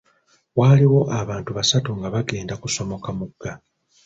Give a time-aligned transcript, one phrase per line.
[0.57, 3.51] Waaliwo abantu basatu nga bagenda kusomoka mugga.